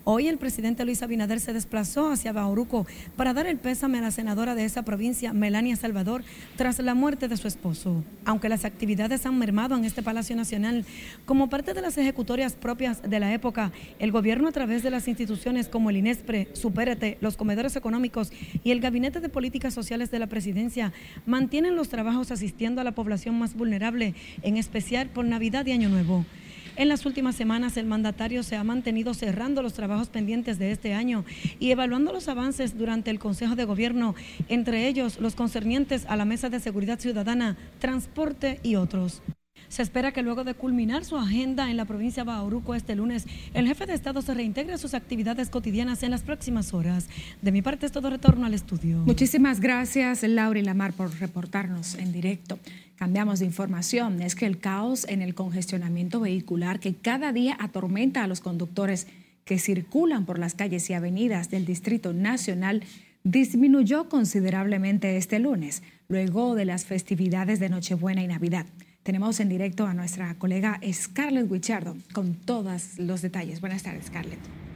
[0.05, 4.11] Hoy el presidente Luis Abinader se desplazó hacia Bauruco para dar el pésame a la
[4.11, 6.25] senadora de esa provincia, Melania Salvador,
[6.57, 8.05] tras la muerte de su esposo.
[8.25, 10.85] Aunque las actividades han mermado en este Palacio Nacional,
[11.27, 15.09] como parte de las ejecutorias propias de la época, el gobierno a través de las
[15.09, 18.33] instituciones como el INESPRE, Supérate, los comedores económicos
[18.65, 20.93] y el Gabinete de Políticas Sociales de la Presidencia
[21.27, 25.89] mantienen los trabajos asistiendo a la población más vulnerable, en especial por Navidad y Año
[25.89, 26.25] Nuevo.
[26.79, 30.95] En las últimas semanas, el mandatario se ha mantenido cerrando los trabajos pendientes de este
[30.95, 31.25] año
[31.59, 34.15] y evaluando los avances durante el Consejo de Gobierno,
[34.49, 39.23] entre ellos los concernientes a la Mesa de Seguridad Ciudadana, Transporte y otros.
[39.69, 43.27] Se espera que luego de culminar su agenda en la provincia de Bauruco este lunes,
[43.55, 47.09] el jefe de Estado se reintegre a sus actividades cotidianas en las próximas horas.
[47.43, 48.99] De mi parte es todo retorno al estudio.
[48.99, 52.61] Muchísimas gracias, Laura y Lamar, por reportarnos en directo.
[52.99, 54.21] Cambiamos de información.
[54.21, 59.07] Es que el caos en el congestionamiento vehicular que cada día atormenta a los conductores
[59.45, 62.83] que circulan por las calles y avenidas del Distrito Nacional
[63.23, 68.67] disminuyó considerablemente este lunes, luego de las festividades de Nochebuena y Navidad.
[69.05, 73.61] Tenemos en directo a nuestra colega Scarlett Wichardo con todos los detalles.
[73.61, 74.68] Buenas tardes, Scarlett.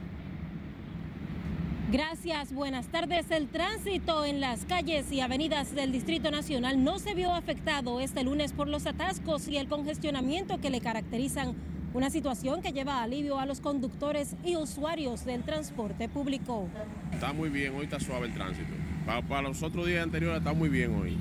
[1.93, 3.29] Gracias, buenas tardes.
[3.29, 8.23] El tránsito en las calles y avenidas del Distrito Nacional no se vio afectado este
[8.23, 11.53] lunes por los atascos y el congestionamiento que le caracterizan,
[11.93, 16.67] una situación que lleva alivio a los conductores y usuarios del transporte público.
[17.11, 18.73] Está muy bien, hoy está suave el tránsito.
[19.05, 21.15] Para, los otros días anteriores está muy bien hoy.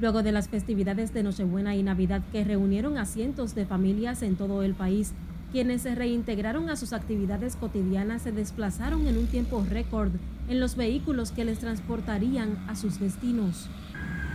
[0.00, 4.36] Luego de las festividades de Nochebuena y Navidad que reunieron a cientos de familias en
[4.36, 5.14] todo el país,
[5.50, 10.12] quienes se reintegraron a sus actividades cotidianas se desplazaron en un tiempo récord
[10.48, 13.68] en los vehículos que les transportarían a sus destinos.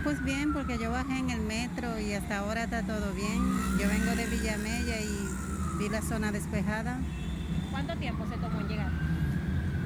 [0.04, 3.42] Pues bien, porque yo bajé en el metro y hasta ahora está todo bien.
[3.80, 7.00] Yo vengo de Villamella y vi la zona despejada.
[7.70, 8.90] ¿Cuánto tiempo se tomó en llegar?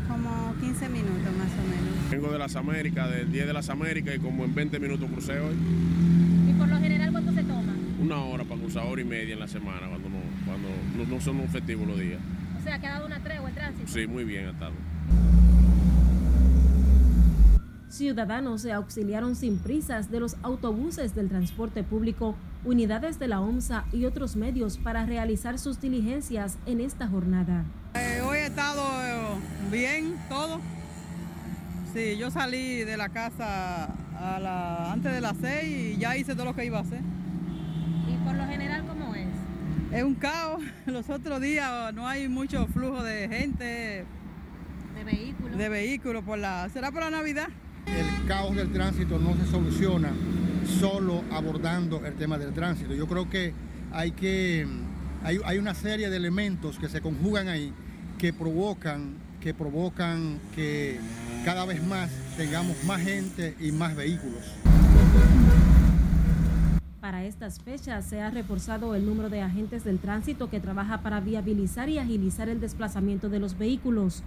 [0.09, 2.11] Como 15 minutos más o menos.
[2.11, 5.41] Vengo de las Américas, del 10 de las Américas y como en 20 minutos crucé
[5.41, 5.55] hoy.
[6.51, 7.75] ¿Y por lo general cuánto se toma?
[8.01, 10.20] Una hora para cruzar, hora y media en la semana cuando no,
[10.51, 10.69] cuando
[11.07, 12.21] no, son un festivo los días.
[12.59, 13.91] O sea, que ha dado una tregua el tránsito.
[13.91, 14.73] Sí, muy bien ha estado.
[17.89, 23.85] Ciudadanos se auxiliaron sin prisas de los autobuses del transporte público, unidades de la OMSA
[23.93, 27.65] y otros medios para realizar sus diligencias en esta jornada.
[27.95, 29.41] Eh, hoy he estado eh,
[29.73, 30.61] bien, todo.
[31.93, 33.87] Sí, yo salí de la casa
[34.17, 37.01] a la, antes de las seis y ya hice todo lo que iba a hacer.
[38.09, 38.70] ¿Y por lo general?
[39.93, 40.63] Es un caos.
[40.87, 44.05] Los otros días no hay mucho flujo de gente.
[44.95, 45.59] De vehículos.
[45.59, 46.25] De vehículos.
[46.25, 47.49] Por la, ¿Será por la Navidad?
[47.87, 50.13] El caos del tránsito no se soluciona
[50.79, 52.95] solo abordando el tema del tránsito.
[52.95, 53.53] Yo creo que
[53.93, 54.67] hay que
[55.23, 57.73] hay, una serie de elementos que se conjugan ahí
[58.19, 60.99] que provocan, que provocan que
[61.45, 64.43] cada vez más tengamos más gente y más vehículos.
[67.11, 71.19] Para estas fechas se ha reforzado el número de agentes del tránsito que trabaja para
[71.19, 74.23] viabilizar y agilizar el desplazamiento de los vehículos.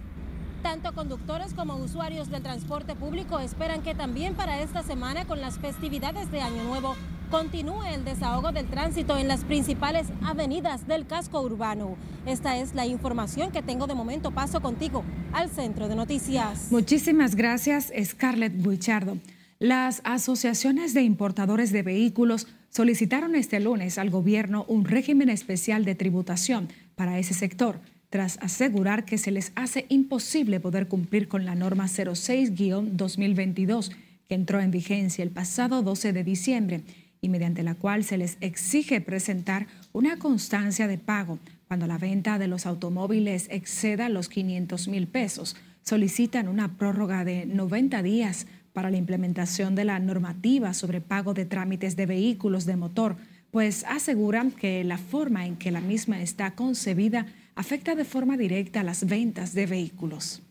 [0.62, 5.58] Tanto conductores como usuarios del transporte público esperan que también para esta semana con las
[5.58, 6.94] festividades de Año Nuevo
[7.30, 11.96] continúe el desahogo del tránsito en las principales avenidas del casco urbano.
[12.26, 14.30] Esta es la información que tengo de momento.
[14.30, 16.70] Paso contigo al centro de noticias.
[16.70, 19.16] Muchísimas gracias, Scarlett Buichardo.
[19.58, 25.94] Las asociaciones de importadores de vehículos solicitaron este lunes al gobierno un régimen especial de
[25.94, 27.78] tributación para ese sector,
[28.10, 33.92] tras asegurar que se les hace imposible poder cumplir con la norma 06-2022
[34.28, 36.82] que entró en vigencia el pasado 12 de diciembre
[37.20, 42.38] y mediante la cual se les exige presentar una constancia de pago cuando la venta
[42.38, 45.56] de los automóviles exceda los 500 mil pesos.
[45.82, 51.46] Solicitan una prórroga de 90 días para la implementación de la normativa sobre pago de
[51.46, 53.16] trámites de vehículos de motor,
[53.52, 58.82] pues aseguran que la forma en que la misma está concebida afecta de forma directa
[58.82, 60.42] las ventas de vehículos.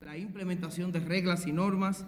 [0.00, 2.04] La implementación de reglas y normas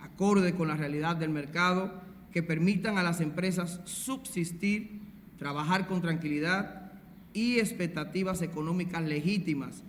[0.00, 1.92] acorde con la realidad del mercado
[2.32, 5.02] que permitan a las empresas subsistir,
[5.38, 6.92] trabajar con tranquilidad
[7.34, 9.82] y expectativas económicas legítimas,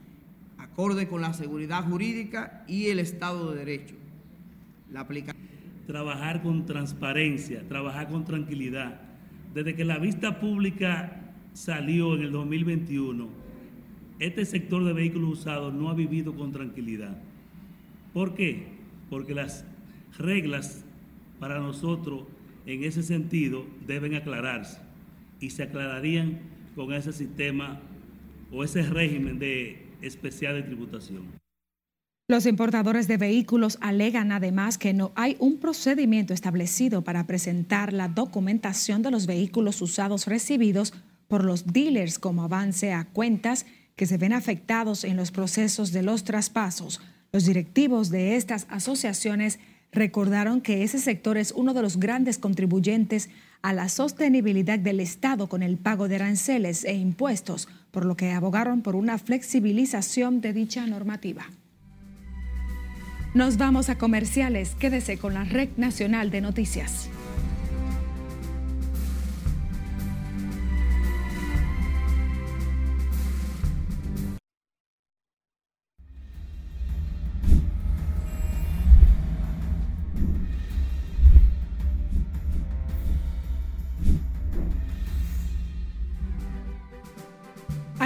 [0.58, 4.03] acorde con la seguridad jurídica y el Estado de Derecho.
[5.88, 9.02] Trabajar con transparencia, trabajar con tranquilidad.
[9.54, 13.28] Desde que la vista pública salió en el 2021,
[14.20, 17.18] este sector de vehículos usados no ha vivido con tranquilidad.
[18.14, 18.68] ¿Por qué?
[19.10, 19.66] Porque las
[20.18, 20.86] reglas
[21.40, 22.24] para nosotros
[22.66, 24.80] en ese sentido deben aclararse
[25.40, 26.40] y se aclararían
[26.76, 27.82] con ese sistema
[28.52, 31.43] o ese régimen de especial de tributación.
[32.30, 38.08] Los importadores de vehículos alegan además que no hay un procedimiento establecido para presentar la
[38.08, 40.94] documentación de los vehículos usados recibidos
[41.28, 43.66] por los dealers como avance a cuentas
[43.98, 47.02] que se ven afectados en los procesos de los traspasos.
[47.34, 49.60] Los directivos de estas asociaciones
[49.92, 53.30] recordaron que ese sector es uno de los grandes contribuyentes
[53.62, 58.32] a la sostenibilidad del Estado con el pago de aranceles e impuestos, por lo que
[58.32, 61.48] abogaron por una flexibilización de dicha normativa.
[63.34, 64.76] Nos vamos a comerciales.
[64.76, 67.10] Quédese con la Red Nacional de Noticias.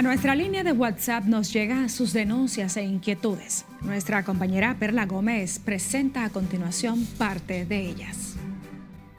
[0.08, 3.66] Nuestra línea de WhatsApp nos llegan sus denuncias e inquietudes.
[3.82, 8.36] Nuestra compañera Perla Gómez presenta a continuación parte de ellas.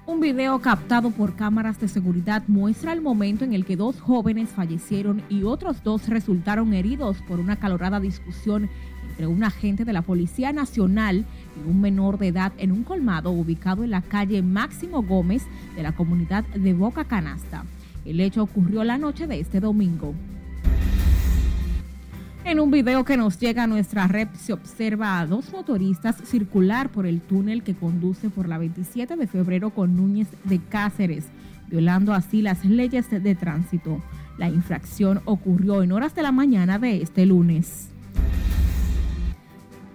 [0.08, 4.49] Un video captado por cámaras de seguridad muestra el momento en el que dos jóvenes
[4.49, 8.67] fallecieron y otros dos resultaron heridos por una calorada discusión
[9.12, 11.23] entre un agente de la Policía Nacional
[11.56, 15.43] y un menor de edad en un colmado ubicado en la calle Máximo Gómez
[15.75, 17.63] de la comunidad de Boca Canasta.
[18.06, 20.15] El hecho ocurrió la noche de este domingo.
[22.49, 26.89] En un video que nos llega a nuestra red se observa a dos motoristas circular
[26.89, 31.25] por el túnel que conduce por la 27 de febrero con Núñez de Cáceres,
[31.67, 34.01] violando así las leyes de tránsito.
[34.39, 37.89] La infracción ocurrió en horas de la mañana de este lunes.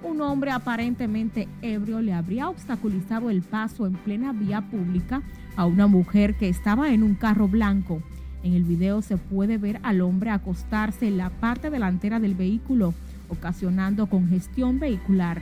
[0.04, 5.22] Un hombre aparentemente ebrio le habría obstaculizado el paso en plena vía pública
[5.56, 8.00] a una mujer que estaba en un carro blanco.
[8.44, 12.92] En el video se puede ver al hombre acostarse en la parte delantera del vehículo,
[13.30, 15.40] ocasionando congestión vehicular.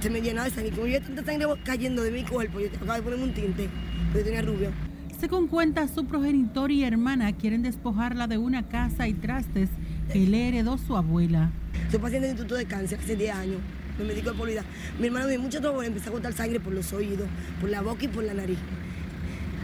[0.00, 0.72] se me llenaba de sangre.
[0.72, 3.68] Como yo tanta sangre cayendo de mi cuerpo, yo acabo de ponerme un tinte,
[4.14, 4.70] yo tenía rubio.
[5.18, 9.70] Según cuenta, su progenitor y hermana quieren despojarla de una casa y trastes
[10.12, 11.50] que le heredó su abuela.
[11.90, 13.60] Soy paciente de instituto de cáncer hace 10 años,
[13.98, 14.64] me medico de polidad.
[14.98, 17.28] Mi hermana me dio mucho trabajo, empezó a cortar sangre por los oídos,
[17.60, 18.58] por la boca y por la nariz.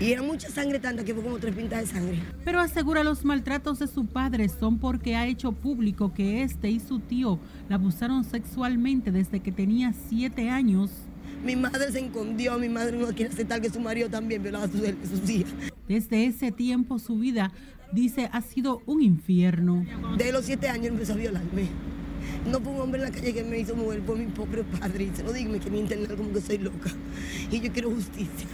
[0.02, 2.18] Y era mucha sangre tanta que fue como tres pintas de sangre.
[2.44, 6.80] Pero asegura los maltratos de su padre son porque ha hecho público que este y
[6.80, 7.38] su tío
[7.68, 10.90] la abusaron sexualmente desde que tenía siete años.
[11.44, 14.68] Mi madre se escondió, mi madre no quiere aceptar que su marido también violaba a
[14.68, 15.52] sus, sus hijas.
[15.86, 17.52] Desde ese tiempo su vida,
[17.92, 19.86] dice, ha sido un infierno.
[20.18, 21.68] De los siete años empezó a violarme.
[22.50, 25.04] No fue un hombre en la calle que me hizo mujer, fue mi pobre padre.
[25.04, 26.90] Y se lo digo, que me internar como que soy loca.
[27.52, 28.48] Y yo quiero justicia.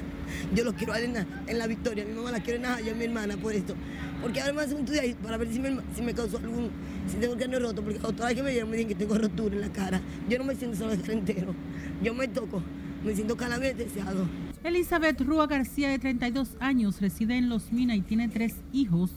[0.55, 2.05] Yo lo quiero en la, en la victoria.
[2.05, 3.75] Mi mamá la quiero en yo a mi hermana por esto.
[4.23, 6.71] Porque ahora me hace un estudio para ver si me, si me causó algún,
[7.07, 7.83] si tengo el cráneo roto.
[7.83, 10.01] Porque otra vez que me vieron me dicen que tengo rotura en la cara.
[10.29, 11.55] Yo no me siento solo entero.
[12.03, 12.63] Yo me toco,
[13.05, 14.27] me siento cada vez deseado.
[14.65, 19.11] Elizabeth Rúa García, de 32 años, reside en Los Minas y tiene tres hijos.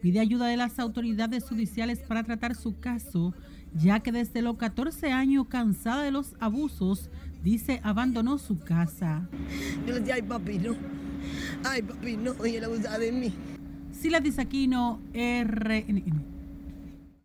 [0.00, 3.34] Pide ayuda de las autoridades judiciales para tratar su caso,
[3.74, 7.10] ya que desde los 14 años, cansada de los abusos,
[7.42, 9.28] dice abandonó su casa.
[9.86, 10.76] Yo le decía, ay papi, no.
[11.64, 12.34] Ay papi, no.
[12.46, 13.32] Y él abusaba de mí.
[13.92, 16.38] Sila Disaquino, RNN.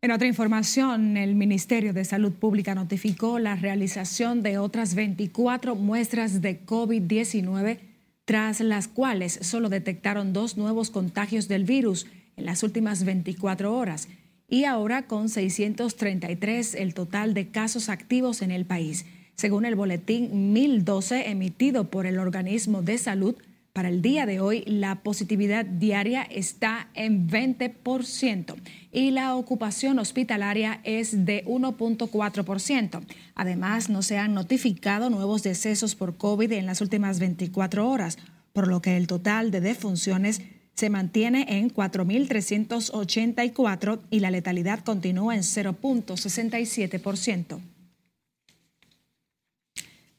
[0.02, 6.42] En otra información, el Ministerio de Salud Pública notificó la realización de otras 24 muestras
[6.42, 7.80] de COVID-19,
[8.26, 14.10] tras las cuales solo detectaron dos nuevos contagios del virus en las últimas 24 horas
[14.50, 19.06] y ahora con 633 el total de casos activos en el país,
[19.36, 23.36] según el boletín 1012 emitido por el organismo de salud
[23.74, 28.56] para el día de hoy, la positividad diaria está en 20%
[28.92, 33.02] y la ocupación hospitalaria es de 1.4%.
[33.34, 38.20] Además, no se han notificado nuevos decesos por COVID en las últimas 24 horas,
[38.54, 40.44] por lo que el total de defunciones
[40.76, 47.73] se mantiene en 4.384 y la letalidad continúa en 0.67%.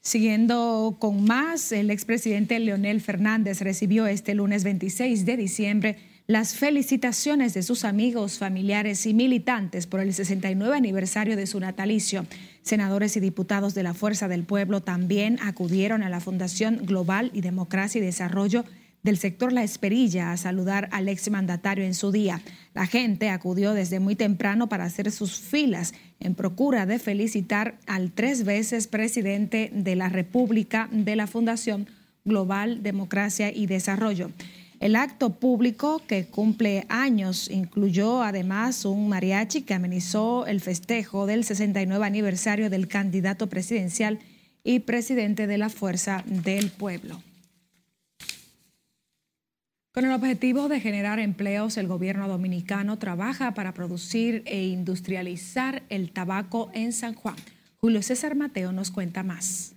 [0.06, 5.96] Siguiendo con más, el expresidente Leonel Fernández recibió este lunes 26 de diciembre
[6.26, 12.26] las felicitaciones de sus amigos, familiares y militantes por el 69 aniversario de su natalicio.
[12.60, 17.40] Senadores y diputados de la Fuerza del Pueblo también acudieron a la Fundación Global y
[17.40, 18.66] Democracia y Desarrollo
[19.04, 22.40] del sector La Esperilla a saludar al exmandatario en su día.
[22.74, 28.10] La gente acudió desde muy temprano para hacer sus filas en procura de felicitar al
[28.10, 31.86] tres veces presidente de la República de la Fundación
[32.24, 34.30] Global Democracia y Desarrollo.
[34.80, 41.44] El acto público que cumple años incluyó además un mariachi que amenizó el festejo del
[41.44, 44.18] 69 aniversario del candidato presidencial
[44.64, 47.22] y presidente de la Fuerza del Pueblo.
[49.94, 56.10] Con el objetivo de generar empleos, el gobierno dominicano trabaja para producir e industrializar el
[56.10, 57.36] tabaco en San Juan.
[57.76, 59.76] Julio César Mateo nos cuenta más.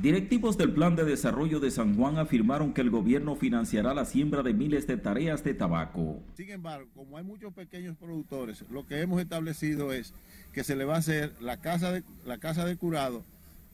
[0.00, 4.42] Directivos del Plan de Desarrollo de San Juan afirmaron que el gobierno financiará la siembra
[4.42, 6.22] de miles de tareas de tabaco.
[6.34, 10.14] Sin embargo, como hay muchos pequeños productores, lo que hemos establecido es
[10.54, 13.22] que se le va a hacer la casa de, la casa de curado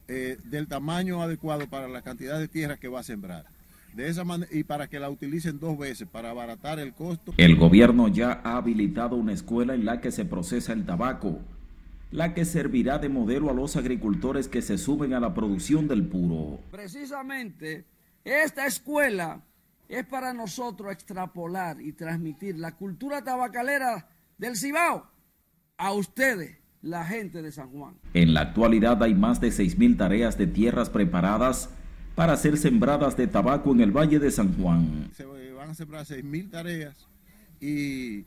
[0.08, 3.53] eh, del tamaño adecuado para la cantidad de tierra que va a sembrar
[3.94, 7.32] de esa manera y para que la utilicen dos veces para abaratar el costo.
[7.36, 11.40] El gobierno ya ha habilitado una escuela en la que se procesa el tabaco,
[12.10, 16.06] la que servirá de modelo a los agricultores que se suben a la producción del
[16.06, 16.58] puro.
[16.70, 17.84] Precisamente
[18.24, 19.42] esta escuela
[19.88, 25.06] es para nosotros extrapolar y transmitir la cultura tabacalera del Cibao
[25.76, 27.94] a ustedes, la gente de San Juan.
[28.12, 31.70] En la actualidad hay más de 6.000 tareas de tierras preparadas
[32.14, 35.10] para ser sembradas de tabaco en el Valle de San Juan.
[35.16, 36.94] Se van a sembrar 6.000 tareas
[37.60, 38.24] y,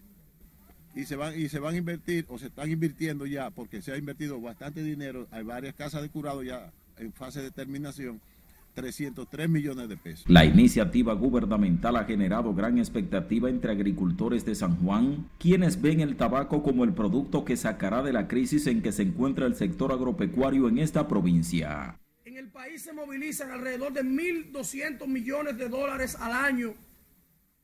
[0.96, 3.92] y, se van, y se van a invertir, o se están invirtiendo ya, porque se
[3.92, 8.20] ha invertido bastante dinero, hay varias casas de curado ya en fase de terminación.
[8.74, 10.30] 303 millones de pesos.
[10.30, 16.16] La iniciativa gubernamental ha generado gran expectativa entre agricultores de San Juan, quienes ven el
[16.16, 19.92] tabaco como el producto que sacará de la crisis en que se encuentra el sector
[19.92, 21.98] agropecuario en esta provincia
[22.38, 26.76] el país se movilizan alrededor de 1.200 millones de dólares al año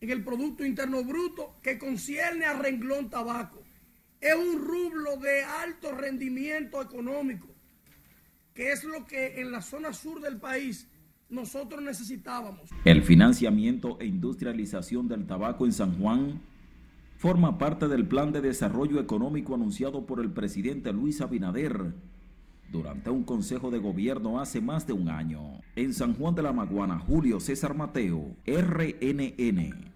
[0.01, 3.61] en el Producto Interno Bruto que concierne a renglón tabaco.
[4.19, 7.49] Es un rublo de alto rendimiento económico,
[8.55, 10.87] que es lo que en la zona sur del país
[11.29, 12.71] nosotros necesitábamos.
[12.83, 16.41] El financiamiento e industrialización del tabaco en San Juan
[17.17, 21.93] forma parte del plan de desarrollo económico anunciado por el presidente Luis Abinader
[22.73, 25.61] durante un consejo de gobierno hace más de un año.
[25.75, 29.93] En San Juan de la Maguana, Julio César Mateo, RNN.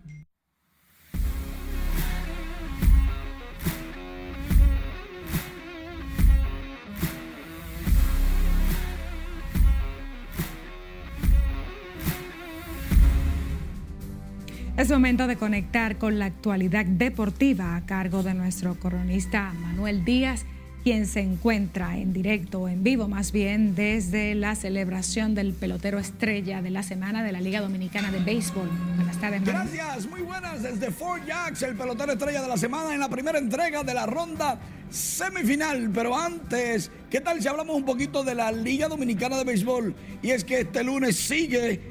[14.78, 20.46] Es momento de conectar con la actualidad deportiva a cargo de nuestro coronista Manuel Díaz
[20.88, 26.62] quien se encuentra en directo en vivo más bien desde la celebración del pelotero estrella
[26.62, 28.70] de la semana de la Liga Dominicana de Béisbol.
[28.96, 29.42] Buenas tardes.
[29.42, 29.68] Manuel.
[29.70, 33.38] Gracias, muy buenas desde Fort Jacks, el pelotero estrella de la semana en la primera
[33.38, 35.92] entrega de la ronda semifinal.
[35.94, 39.94] Pero antes, ¿qué tal si hablamos un poquito de la Liga Dominicana de Béisbol?
[40.22, 41.82] Y es que este lunes sigue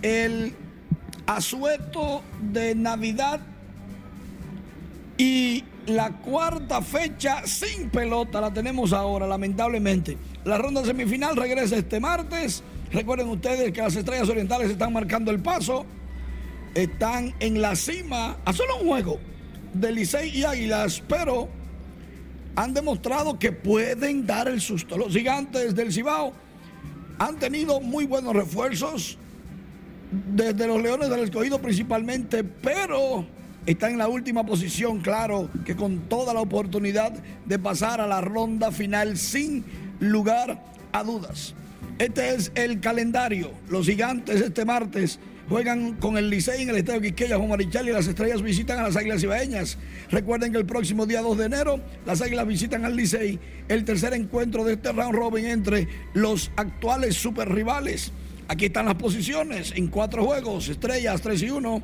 [0.00, 0.54] el
[1.26, 3.38] asueto de Navidad
[5.18, 10.16] y la cuarta fecha sin pelota la tenemos ahora, lamentablemente.
[10.44, 12.62] La ronda semifinal regresa este martes.
[12.92, 15.86] Recuerden ustedes que las estrellas orientales están marcando el paso.
[16.74, 19.18] Están en la cima a solo un juego
[19.72, 21.48] de Licey y Águilas, pero
[22.56, 24.98] han demostrado que pueden dar el susto.
[24.98, 26.32] Los gigantes del Cibao
[27.18, 29.18] han tenido muy buenos refuerzos
[30.34, 33.26] desde los Leones del Escogido principalmente, pero
[33.66, 37.12] está en la última posición, claro, que con toda la oportunidad
[37.44, 39.64] de pasar a la ronda final sin
[40.00, 40.62] lugar
[40.92, 41.54] a dudas.
[41.98, 43.50] Este es el calendario.
[43.68, 47.92] Los gigantes este martes juegan con el Licey en el Estadio Quisqueya, Juan Marichal y
[47.92, 49.78] las estrellas visitan a las Águilas Ibaeñas.
[50.10, 53.38] Recuerden que el próximo día 2 de enero las Águilas visitan al Licey,
[53.68, 58.12] el tercer encuentro de este round robin entre los actuales super rivales.
[58.48, 61.82] Aquí están las posiciones en cuatro juegos, estrellas 3 y 1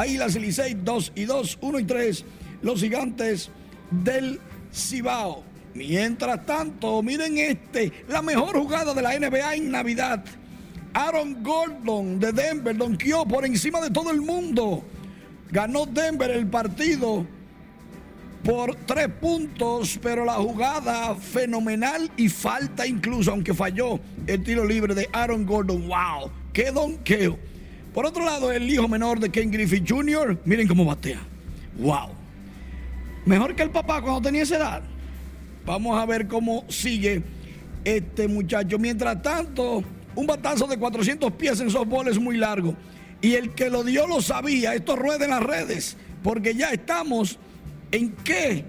[0.00, 2.24] Águilas y Licey 2 y 2, 1 y 3.
[2.62, 3.50] Los gigantes
[3.90, 4.40] del
[4.72, 5.44] Cibao.
[5.74, 10.24] Mientras tanto, miren este, la mejor jugada de la NBA en Navidad.
[10.94, 14.82] Aaron Gordon de Denver donkeó por encima de todo el mundo.
[15.50, 17.26] Ganó Denver el partido
[18.42, 24.94] por tres puntos, pero la jugada fenomenal y falta incluso, aunque falló el tiro libre
[24.94, 25.86] de Aaron Gordon.
[25.88, 26.30] ¡Wow!
[26.54, 27.49] ¡Qué donqueo!
[27.94, 31.20] Por otro lado, el hijo menor de Ken Griffith Jr., miren cómo batea.
[31.78, 32.10] ¡Wow!
[33.26, 34.82] Mejor que el papá cuando tenía esa edad.
[35.66, 37.22] Vamos a ver cómo sigue
[37.84, 38.78] este muchacho.
[38.78, 39.82] Mientras tanto,
[40.14, 42.74] un batazo de 400 pies en softball es muy largo.
[43.20, 44.74] Y el que lo dio lo sabía.
[44.74, 45.96] Esto rueda en las redes.
[46.22, 47.38] Porque ya estamos
[47.92, 48.64] en qué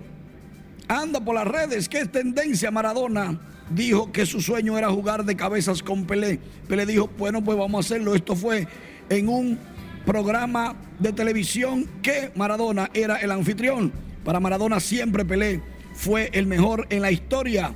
[0.87, 3.39] anda por las redes, qué es tendencia Maradona.
[3.69, 6.39] Dijo que su sueño era jugar de cabezas con Pelé.
[6.67, 8.15] Pelé dijo, bueno, pues vamos a hacerlo.
[8.15, 8.67] Esto fue
[9.11, 9.59] en un
[10.05, 13.91] programa de televisión que Maradona era el anfitrión.
[14.23, 15.61] Para Maradona siempre Pelé
[15.93, 17.75] fue el mejor en la historia.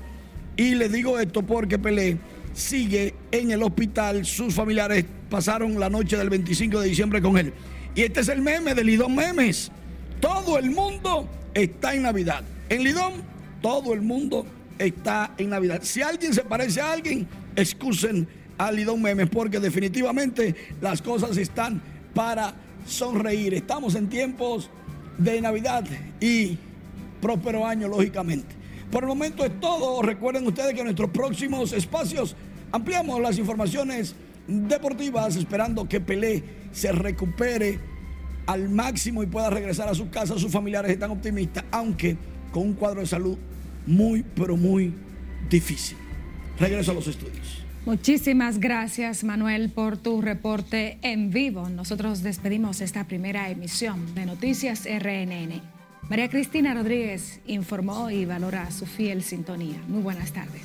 [0.56, 2.18] Y le digo esto porque Pelé
[2.54, 4.26] sigue en el hospital.
[4.26, 7.54] Sus familiares pasaron la noche del 25 de diciembre con él.
[7.94, 9.72] Y este es el meme de Lidón Memes.
[10.22, 12.44] Todo el mundo está en Navidad.
[12.70, 13.14] En Lidón,
[13.62, 14.46] todo el mundo
[14.80, 15.82] está en Navidad.
[15.84, 17.28] Si alguien se parece a alguien,
[17.58, 18.26] excusen
[18.58, 21.82] a Lidón Memes porque definitivamente las cosas están
[22.14, 22.54] para
[22.88, 23.54] sonreír.
[23.54, 24.70] Estamos en tiempos
[25.18, 25.86] de Navidad
[26.20, 26.58] y
[27.22, 28.56] próspero año, lógicamente.
[28.92, 30.02] Por el momento es todo.
[30.02, 32.36] Recuerden ustedes que en nuestros próximos espacios
[32.72, 34.16] ampliamos las informaciones
[34.48, 37.80] deportivas, esperando que Pelé se recupere
[38.46, 40.38] al máximo y pueda regresar a su casa.
[40.38, 42.16] Sus familiares están optimistas, aunque
[42.52, 43.38] con un cuadro de salud
[43.88, 44.94] muy, pero muy
[45.50, 45.98] difícil.
[46.60, 47.65] Regreso a los estudios.
[47.86, 51.70] Muchísimas gracias, Manuel, por tu reporte en vivo.
[51.70, 55.62] Nosotros despedimos esta primera emisión de Noticias RNN.
[56.10, 59.80] María Cristina Rodríguez informó y valora su fiel sintonía.
[59.88, 60.64] Muy buenas tardes.